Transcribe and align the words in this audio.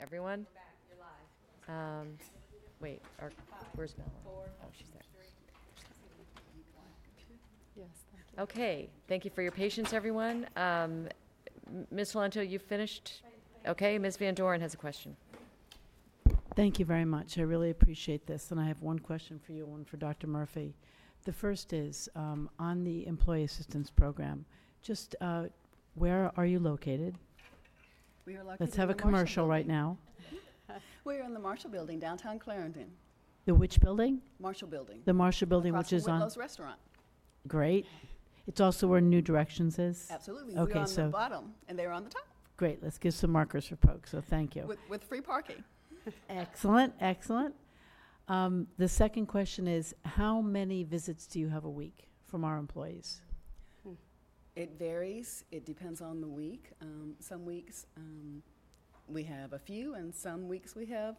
everyone? 0.00 0.46
Um, 1.68 2.16
Wait, 2.80 3.00
our- 3.20 3.32
where's 3.74 3.96
Melanie? 3.96 4.14
Oh, 4.26 4.66
she's 4.72 4.88
there. 4.90 5.00
Yes, 7.74 7.88
thank. 8.12 8.40
Okay, 8.40 8.90
thank 9.08 9.24
you 9.24 9.30
for 9.30 9.42
your 9.42 9.50
patience, 9.52 9.92
everyone. 9.92 10.46
Um, 10.56 11.08
M- 11.66 11.86
Ms. 11.90 12.12
Solento, 12.12 12.46
you 12.48 12.58
finished? 12.58 13.22
Okay, 13.66 13.98
Ms. 13.98 14.16
Van 14.18 14.34
Doren 14.34 14.60
has 14.60 14.74
a 14.74 14.76
question. 14.76 15.16
Thank 16.54 16.78
you 16.78 16.84
very 16.84 17.04
much. 17.04 17.38
I 17.38 17.42
really 17.42 17.70
appreciate 17.70 18.26
this, 18.26 18.50
and 18.50 18.60
I 18.60 18.66
have 18.66 18.80
one 18.82 18.98
question 18.98 19.38
for 19.38 19.52
you, 19.52 19.66
one 19.66 19.84
for 19.84 19.96
Dr. 19.96 20.26
Murphy. 20.26 20.74
The 21.24 21.32
first 21.32 21.72
is, 21.72 22.08
um, 22.14 22.48
on 22.58 22.84
the 22.84 23.06
Employee 23.06 23.44
Assistance 23.44 23.90
Program, 23.90 24.44
just, 24.82 25.16
uh, 25.20 25.46
where 25.94 26.30
are 26.36 26.46
you 26.46 26.58
located? 26.60 27.18
We 28.26 28.34
are 28.36 28.42
located 28.44 28.60
Let's 28.60 28.76
have 28.76 28.90
a 28.90 28.94
the 28.94 29.02
Marshall 29.04 29.10
commercial 29.10 29.46
right 29.46 29.66
Building. 29.66 29.98
now. 30.68 30.78
We're 31.04 31.22
in 31.22 31.32
the 31.32 31.38
Marshall 31.40 31.70
Building, 31.70 31.98
downtown 32.00 32.38
Clarendon. 32.38 32.88
The 33.44 33.54
which 33.54 33.78
building? 33.80 34.20
Marshall 34.40 34.66
Building. 34.66 35.02
The 35.04 35.12
Marshall 35.12 35.46
Building, 35.46 35.70
across 35.72 35.84
which 35.84 35.90
from 35.90 35.96
is 35.98 36.08
on, 36.08 36.20
Whitlow's 36.20 36.36
Restaurant. 36.36 36.80
great. 37.46 37.86
It's 38.48 38.60
also 38.60 38.88
where 38.88 39.00
New 39.00 39.22
Directions 39.22 39.78
is? 39.78 40.08
Absolutely. 40.10 40.56
Okay, 40.56 40.74
We're 40.74 40.80
on 40.80 40.86
so- 40.88 41.04
the 41.06 41.08
bottom, 41.10 41.54
and 41.68 41.78
they're 41.78 41.92
on 41.92 42.04
the 42.04 42.10
top, 42.10 42.26
Great, 42.56 42.82
let's 42.82 42.96
give 42.96 43.12
some 43.12 43.30
markers 43.30 43.66
for 43.66 43.76
folks, 43.76 44.10
so 44.10 44.20
thank 44.22 44.56
you. 44.56 44.62
with, 44.66 44.78
with 44.88 45.04
free 45.04 45.20
parking. 45.20 45.62
Excellent, 46.30 46.94
excellent. 47.00 47.54
Um, 48.28 48.66
The 48.78 48.88
second 48.88 49.26
question 49.26 49.68
is, 49.68 49.94
how 50.04 50.40
many 50.40 50.82
visits 50.82 51.26
do 51.26 51.38
you 51.38 51.48
have 51.50 51.64
a 51.64 51.70
week 51.70 52.08
from 52.26 52.44
our 52.44 52.56
employees? 52.56 53.20
It 54.56 54.78
varies. 54.78 55.44
It 55.52 55.66
depends 55.66 56.00
on 56.00 56.22
the 56.22 56.26
week. 56.26 56.72
Um, 56.80 57.14
some 57.20 57.44
weeks, 57.44 57.84
um, 57.98 58.42
we 59.06 59.22
have 59.24 59.52
a 59.52 59.58
few, 59.58 59.94
and 59.94 60.14
some 60.14 60.48
weeks 60.48 60.74
we 60.74 60.86
have 60.86 61.16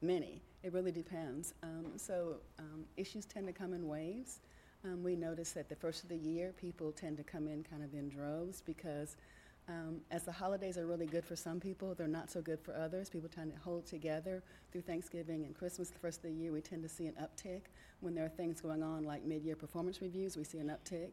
many. 0.00 0.40
It 0.62 0.72
really 0.72 0.92
depends. 0.92 1.52
Um, 1.64 1.86
so, 1.96 2.36
um, 2.60 2.84
issues 2.96 3.26
tend 3.26 3.48
to 3.48 3.52
come 3.52 3.74
in 3.74 3.88
waves. 3.88 4.38
Um, 4.84 5.02
we 5.02 5.16
notice 5.16 5.50
that 5.52 5.68
the 5.68 5.74
first 5.74 6.04
of 6.04 6.08
the 6.08 6.16
year, 6.16 6.54
people 6.56 6.92
tend 6.92 7.16
to 7.16 7.24
come 7.24 7.48
in 7.48 7.64
kind 7.64 7.82
of 7.82 7.92
in 7.92 8.08
droves 8.08 8.62
because 8.64 9.16
um, 9.68 10.00
as 10.12 10.22
the 10.22 10.32
holidays 10.32 10.78
are 10.78 10.86
really 10.86 11.06
good 11.06 11.24
for 11.24 11.34
some 11.34 11.58
people, 11.58 11.94
they're 11.94 12.06
not 12.06 12.30
so 12.30 12.40
good 12.40 12.60
for 12.60 12.76
others. 12.76 13.10
People 13.10 13.28
tend 13.28 13.52
to 13.52 13.58
hold 13.58 13.84
together 13.84 14.44
through 14.70 14.82
Thanksgiving 14.82 15.44
and 15.44 15.56
Christmas. 15.56 15.90
The 15.90 15.98
first 15.98 16.18
of 16.18 16.30
the 16.30 16.32
year, 16.32 16.52
we 16.52 16.60
tend 16.60 16.84
to 16.84 16.88
see 16.88 17.06
an 17.06 17.14
uptick. 17.20 17.62
When 17.98 18.14
there 18.14 18.24
are 18.24 18.30
things 18.30 18.60
going 18.60 18.84
on 18.84 19.02
like 19.02 19.24
mid-year 19.24 19.56
performance 19.56 20.00
reviews, 20.00 20.36
we 20.36 20.44
see 20.44 20.58
an 20.58 20.68
uptick. 20.68 21.10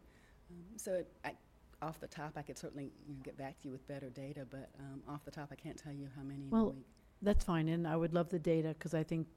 Um, 0.49 0.77
so, 0.77 0.93
it, 0.93 1.11
I, 1.25 1.33
off 1.81 1.99
the 1.99 2.07
top, 2.07 2.33
I 2.35 2.41
could 2.41 2.57
certainly 2.57 2.91
you 3.07 3.13
know, 3.13 3.21
get 3.23 3.37
back 3.37 3.59
to 3.61 3.67
you 3.67 3.71
with 3.71 3.87
better 3.87 4.09
data, 4.09 4.45
but 4.49 4.69
um, 4.79 5.01
off 5.07 5.23
the 5.25 5.31
top, 5.31 5.49
I 5.51 5.55
can't 5.55 5.77
tell 5.77 5.93
you 5.93 6.07
how 6.15 6.23
many 6.23 6.41
in 6.43 6.47
a 6.47 6.51
Well, 6.51 6.71
week. 6.73 6.85
That's 7.21 7.43
fine, 7.43 7.67
and 7.67 7.87
I 7.87 7.95
would 7.95 8.13
love 8.13 8.29
the 8.29 8.39
data, 8.39 8.69
because 8.69 8.93
I 8.93 9.03
think 9.03 9.27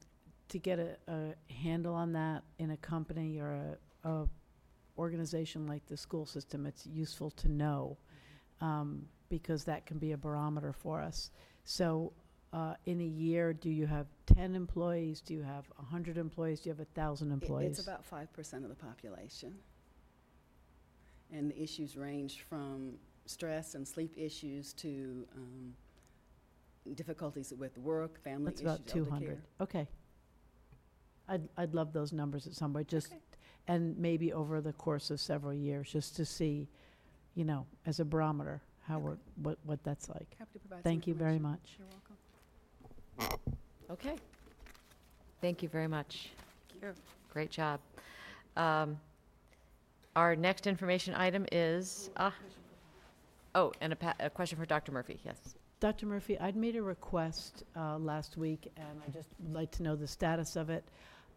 to 0.48 0.58
get 0.58 0.78
a, 0.78 0.96
a 1.08 1.52
handle 1.52 1.94
on 1.94 2.12
that 2.12 2.42
in 2.58 2.70
a 2.70 2.76
company 2.76 3.38
or 3.38 3.52
a, 4.04 4.08
a 4.08 4.28
organization 4.98 5.66
like 5.66 5.84
the 5.86 5.96
school 5.96 6.26
system, 6.26 6.66
it's 6.66 6.86
useful 6.86 7.30
to 7.32 7.48
know, 7.48 7.96
um, 8.60 9.06
because 9.28 9.64
that 9.64 9.86
can 9.86 9.98
be 9.98 10.12
a 10.12 10.16
barometer 10.16 10.72
for 10.72 11.00
us. 11.00 11.30
So, 11.64 12.12
uh, 12.52 12.74
in 12.84 13.00
a 13.00 13.04
year, 13.04 13.52
do 13.52 13.70
you 13.70 13.86
have 13.86 14.06
ten 14.26 14.54
employees? 14.56 15.20
Do 15.20 15.34
you 15.34 15.42
have 15.42 15.70
a 15.78 15.82
hundred 15.82 16.18
employees? 16.18 16.60
Do 16.60 16.68
you 16.68 16.74
have 16.74 16.80
a 16.80 16.90
thousand 17.00 17.30
It- 17.30 17.34
employees? 17.34 17.78
It's 17.78 17.86
about 17.86 18.04
five 18.04 18.32
percent 18.32 18.64
of 18.64 18.70
the 18.70 18.76
population. 18.76 19.54
And 21.32 21.50
the 21.50 21.62
issues 21.62 21.96
range 21.96 22.44
from 22.48 22.94
stress 23.26 23.74
and 23.74 23.86
sleep 23.86 24.12
issues 24.16 24.72
to 24.74 25.24
um, 25.36 25.74
difficulties 26.94 27.52
with 27.56 27.76
work, 27.78 28.22
family 28.24 28.46
That's 28.46 28.60
issues, 28.62 28.74
about 28.74 28.86
two 28.86 28.98
elder 29.00 29.10
hundred. 29.10 29.26
care. 29.28 29.42
Okay. 29.60 29.88
I'd, 31.28 31.48
I'd 31.56 31.74
love 31.74 31.92
those 31.92 32.12
numbers 32.12 32.48
at 32.48 32.54
some 32.54 32.72
point, 32.72 32.88
just, 32.88 33.06
Okay. 33.12 33.20
and 33.68 33.96
maybe 33.96 34.32
over 34.32 34.60
the 34.60 34.72
course 34.72 35.10
of 35.12 35.20
several 35.20 35.54
years, 35.54 35.92
just 35.92 36.16
to 36.16 36.24
see, 36.24 36.66
you 37.36 37.44
know, 37.44 37.66
as 37.86 38.00
a 38.00 38.04
barometer, 38.04 38.60
how 38.88 38.96
Okay. 38.96 39.04
we're, 39.04 39.16
what, 39.42 39.58
what 39.62 39.84
that's 39.84 40.08
like. 40.08 40.34
Happy 40.38 40.54
to 40.54 40.58
provide 40.58 40.78
some 40.78 40.90
Thank 40.90 41.06
you 41.06 41.14
very 41.14 41.36
information. 41.36 41.60
much. 41.60 41.78
You're 43.20 43.28
welcome. 43.28 43.52
Okay. 43.90 44.16
Thank 45.40 45.62
you 45.62 45.68
very 45.68 45.86
much. 45.86 46.30
Thank 46.80 46.96
you. 46.96 47.02
Great 47.32 47.50
job. 47.50 47.78
Um, 48.56 48.98
Our 50.16 50.34
next 50.34 50.66
information 50.66 51.14
item 51.14 51.46
is, 51.52 52.10
ah, 52.16 52.34
oh, 53.54 53.72
and 53.80 53.92
a 53.92 53.96
pa- 53.96 54.16
a 54.18 54.28
question 54.28 54.58
for 54.58 54.66
Dr. 54.66 54.90
Murphy, 54.90 55.20
yes. 55.24 55.54
Dr. 55.78 56.06
Murphy, 56.06 56.38
I'd 56.38 56.56
made 56.56 56.76
a 56.76 56.82
request 56.82 57.62
uh, 57.76 57.96
last 57.96 58.36
week, 58.36 58.70
and 58.76 59.00
I 59.06 59.10
just 59.12 59.28
would 59.38 59.54
like 59.54 59.70
to 59.72 59.82
know 59.82 59.94
the 59.96 60.06
status 60.08 60.56
of 60.56 60.68
it. 60.68 60.84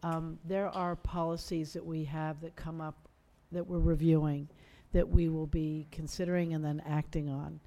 Um, 0.02 0.38
There 0.44 0.68
are 0.68 0.96
policies 0.96 1.72
that 1.72 1.86
we 1.86 2.04
have 2.04 2.40
that 2.40 2.56
come 2.56 2.80
up, 2.80 2.96
that 3.52 3.66
we're 3.66 3.78
reviewing, 3.78 4.48
that 4.92 5.08
we 5.08 5.28
will 5.28 5.46
be 5.46 5.86
considering 5.92 6.52
and 6.52 6.64
then 6.64 6.82
acting 6.86 7.30
on. 7.30 7.60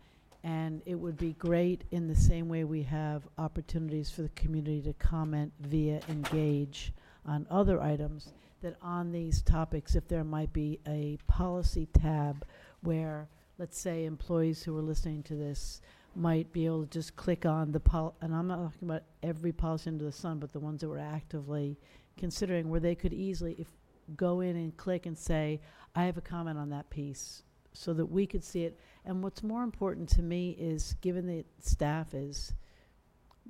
And 0.44 0.82
it 0.86 0.96
would 0.96 1.18
be 1.18 1.34
great, 1.34 1.84
in 1.92 2.08
the 2.08 2.16
same 2.16 2.48
way 2.48 2.64
we 2.64 2.84
have 2.84 3.24
opportunities 3.38 4.12
for 4.12 4.22
the 4.24 4.30
community 4.30 4.82
to 4.82 4.94
comment 4.94 5.52
via 5.62 6.02
Engage 6.10 6.94
on 7.28 7.46
other 7.50 7.82
items, 7.82 8.34
that 8.62 8.76
on 8.82 9.12
these 9.12 9.42
topics, 9.42 9.96
if 9.96 10.08
there 10.08 10.24
might 10.24 10.52
be 10.54 10.80
a 10.88 11.18
policy 11.28 11.88
tab 11.94 12.46
where, 12.82 13.28
let's 13.60 13.80
say, 13.80 14.06
employees 14.06 14.64
who 14.64 14.78
are 14.78 14.82
listening 14.82 15.22
to 15.24 15.36
this 15.36 15.82
might 16.16 16.52
be 16.52 16.66
able 16.66 16.84
to 16.84 16.90
just 16.90 17.16
click 17.16 17.46
on 17.46 17.72
the 17.72 17.80
pol, 17.80 18.16
and 18.22 18.34
I'm 18.34 18.48
not 18.48 18.56
talking 18.56 18.90
about 18.90 19.04
every 19.22 19.52
policy 19.52 19.90
under 19.92 20.06
the 20.06 20.12
sun, 20.12 20.40
but 20.40 20.52
the 20.52 20.60
ones 20.60 20.82
that 20.82 20.90
we're 20.90 20.98
actively 20.98 21.78
considering, 22.18 22.70
where 22.70 22.80
they 22.80 22.96
could 22.96 23.14
easily, 23.14 23.56
if, 23.60 23.68
go 24.16 24.40
in 24.40 24.56
and 24.56 24.76
click 24.78 25.06
and 25.06 25.16
say, 25.16 25.62
I 25.96 26.06
have 26.06 26.18
a 26.18 26.22
comment 26.22 26.58
on 26.58 26.70
that 26.70 26.90
piece, 26.90 27.44
so 27.74 27.94
that 27.94 28.06
we 28.08 28.26
could 28.26 28.44
see 28.44 28.64
it. 28.64 28.80
And 29.06 29.22
what's 29.22 29.44
more 29.44 29.64
important 29.64 30.10
to 30.10 30.24
me 30.24 30.56
is, 30.60 30.96
given 31.02 31.28
that 31.28 31.46
staff 31.60 32.16
is 32.16 32.54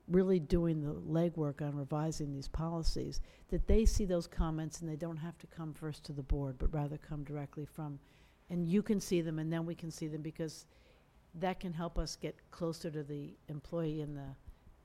really 0.10 0.40
doing 0.40 0.82
the 0.82 0.94
legwork 0.94 1.62
on 1.62 1.76
revising 1.76 2.34
these 2.34 2.48
policies, 2.48 3.22
that 3.50 3.68
they 3.68 3.86
see 3.86 4.06
those 4.06 4.28
comments 4.28 4.82
and 4.82 4.90
they 4.90 4.96
don't 4.96 5.18
have 5.18 5.38
to 5.38 5.48
come 5.48 5.74
first 5.74 6.04
to 6.06 6.14
the 6.14 6.24
board, 6.24 6.56
but 6.58 6.74
rather 6.74 6.98
come 6.98 7.24
directly 7.24 7.66
from, 7.66 8.00
and 8.50 8.68
you 8.68 8.82
can 8.82 9.00
see 9.00 9.22
them 9.22 9.40
and 9.40 9.52
then 9.52 9.66
we 9.66 9.76
can 9.76 9.92
see 9.92 10.08
them, 10.08 10.22
because 10.22 10.66
that 11.36 11.60
can 11.60 11.74
help 11.74 11.98
us 11.98 12.16
get 12.16 12.36
closer 12.52 12.90
to 12.90 13.04
the 13.04 13.36
employee 13.50 14.02
and 14.02 14.16
the, 14.16 14.28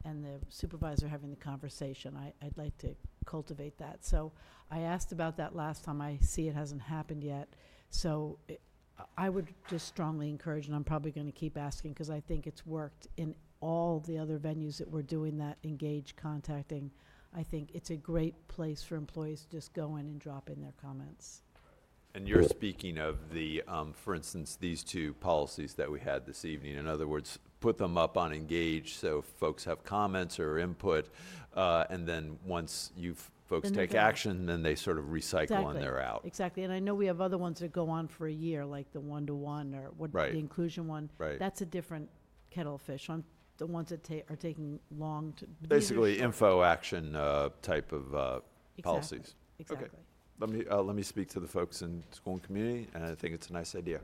and 0.04 0.24
the 0.24 0.40
supervisor 0.48 1.06
having 1.06 1.30
the 1.30 1.36
conversation. 1.36 2.16
I, 2.16 2.32
I'd 2.44 2.58
like 2.58 2.76
to 2.78 2.94
cultivate 3.24 3.78
that. 3.78 4.04
So 4.04 4.32
I 4.70 4.80
asked 4.80 5.12
about 5.12 5.36
that 5.36 5.54
last 5.54 5.84
time. 5.84 6.00
I 6.00 6.18
see 6.20 6.48
it 6.48 6.54
hasn't 6.54 6.82
happened 6.82 7.22
yet. 7.22 7.48
So 7.90 8.38
it- 8.48 8.60
I 9.16 9.30
would 9.30 9.48
just 9.68 9.88
strongly 9.88 10.28
encourage, 10.28 10.66
and 10.66 10.76
I'm 10.76 10.84
probably 10.84 11.10
going 11.10 11.26
to 11.26 11.32
keep 11.32 11.56
asking, 11.56 11.92
because 11.92 12.10
I 12.10 12.20
think 12.20 12.46
it's 12.46 12.64
worked 12.64 13.08
in 13.16 13.34
all 13.62 14.00
the 14.00 14.18
other 14.18 14.38
venues 14.38 14.76
that 14.76 14.90
we're 14.90 15.02
doing 15.02 15.38
that, 15.38 15.56
engage, 15.64 16.14
contacting. 16.16 16.90
I 17.34 17.42
think 17.44 17.70
it's 17.72 17.90
a 17.90 17.96
great 17.96 18.34
place 18.48 18.82
for 18.82 18.96
employees 18.96 19.42
to 19.42 19.48
just 19.50 19.72
go 19.72 19.96
in 19.96 20.06
and 20.06 20.18
drop 20.20 20.50
in 20.50 20.60
their 20.60 20.74
comments. 20.82 21.42
And 22.14 22.28
you're 22.28 22.42
speaking 22.42 22.98
of 22.98 23.30
the, 23.32 23.62
um, 23.66 23.94
for 23.94 24.14
instance, 24.14 24.56
these 24.60 24.84
two 24.84 25.14
policies 25.14 25.74
that 25.74 25.90
we 25.90 26.00
had 26.00 26.26
this 26.26 26.44
evening. 26.44 26.74
In 26.76 26.86
other 26.86 27.06
words, 27.06 27.38
put 27.60 27.78
them 27.78 27.96
up 27.96 28.18
on 28.18 28.34
Engage 28.34 28.94
so 28.96 29.22
folks 29.22 29.64
have 29.64 29.82
comments 29.84 30.38
or 30.38 30.58
input, 30.58 31.08
uh, 31.54 31.84
and 31.88 32.06
then 32.06 32.38
once 32.44 32.90
you 32.96 33.14
folks 33.46 33.68
Then 33.68 33.74
they're 33.76 33.86
take 33.86 33.92
done. 33.92 34.06
action, 34.08 34.46
then 34.46 34.62
they 34.62 34.74
sort 34.74 34.98
of 34.98 35.06
recycle 35.06 35.42
Exactly. 35.42 35.74
and 35.76 35.82
they're 35.82 36.02
out. 36.02 36.22
Exactly, 36.24 36.64
and 36.64 36.72
I 36.72 36.80
know 36.80 36.94
we 36.94 37.06
have 37.06 37.20
other 37.20 37.38
ones 37.38 37.60
that 37.60 37.72
go 37.72 37.88
on 37.88 38.08
for 38.08 38.26
a 38.26 38.32
year, 38.32 38.64
like 38.64 38.90
the 38.92 39.00
one-to-one 39.00 39.74
or 39.74 39.90
what, 39.96 40.12
Right. 40.12 40.32
the 40.32 40.38
inclusion 40.38 40.86
one. 40.88 41.10
Right. 41.18 41.38
That's 41.38 41.60
a 41.60 41.66
different 41.66 42.10
kettle 42.50 42.74
of 42.74 42.82
fish. 42.82 43.08
On 43.08 43.24
the 43.62 43.66
ones 43.72 43.90
that 43.90 44.02
ta- 44.02 44.26
are 44.28 44.34
taking 44.34 44.80
long 44.98 45.32
to. 45.36 45.44
these 45.46 45.66
are 45.66 45.68
Basically, 45.68 46.14
short. 46.16 46.24
info 46.24 46.62
action 46.64 47.14
uh, 47.14 47.50
type 47.62 47.92
of 47.92 48.12
uh, 48.12 48.40
Exactly, 48.76 48.82
policies. 48.82 49.34
Exactly. 49.60 49.88
Let 50.40 50.50
me, 50.50 50.64
uh, 50.68 50.82
let 50.82 50.96
me 50.96 51.02
speak 51.04 51.28
to 51.30 51.38
the 51.40 51.46
folks 51.46 51.82
in 51.82 52.02
school 52.10 52.32
and 52.34 52.42
community, 52.42 52.88
and 52.94 53.04
I 53.04 53.14
think 53.14 53.34
it's 53.36 53.50
a 53.50 53.52
nice 53.52 53.76
idea. 53.76 54.00